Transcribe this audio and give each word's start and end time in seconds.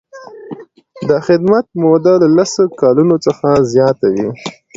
د 1.09 1.11
خدمت 1.27 1.65
موده 1.81 2.13
له 2.21 2.27
لس 2.37 2.53
کلونو 2.79 3.15
څخه 3.25 3.49
زیاته 3.73 4.07
وي. 4.15 4.29